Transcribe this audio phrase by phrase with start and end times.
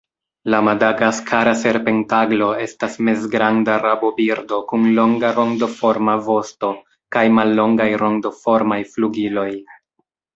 [0.51, 6.71] La Madagaskara serpentaglo estas mezgranda rabobirdo kun longa rondoforma vosto
[7.17, 9.49] kaj mallongaj rondoformaj flugiloj.